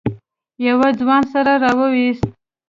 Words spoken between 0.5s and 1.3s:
يوه ځوان